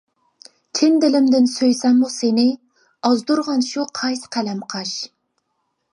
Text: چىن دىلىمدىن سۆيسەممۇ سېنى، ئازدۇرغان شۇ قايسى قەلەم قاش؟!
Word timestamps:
چىن 0.79 0.95
دىلىمدىن 1.03 1.49
سۆيسەممۇ 1.57 2.09
سېنى، 2.15 2.47
ئازدۇرغان 3.11 3.65
شۇ 3.69 3.87
قايسى 4.01 4.33
قەلەم 4.37 4.69
قاش؟! 4.75 4.99